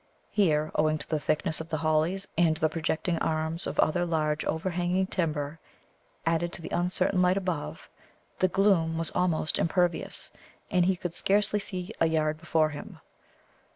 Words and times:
Here, 0.31 0.71
owing 0.73 0.97
to 0.97 1.07
the 1.07 1.19
thickness 1.19 1.61
of 1.61 1.69
the 1.69 1.77
hollies 1.77 2.27
and 2.35 2.57
the 2.57 2.69
projecting 2.69 3.19
arms 3.19 3.67
of 3.67 3.77
other 3.79 4.03
large 4.03 4.43
overhanging 4.45 5.05
timber, 5.05 5.59
added 6.25 6.51
to 6.53 6.61
the 6.63 6.71
uncertain 6.71 7.21
light 7.21 7.37
above, 7.37 7.87
the 8.39 8.47
gloom 8.47 8.97
was 8.97 9.11
almost 9.11 9.59
impervious, 9.59 10.31
and 10.71 10.85
he 10.85 10.95
could 10.95 11.13
scarcely 11.13 11.59
see 11.59 11.93
a 11.99 12.07
yard 12.07 12.39
before 12.39 12.69
him. 12.69 12.97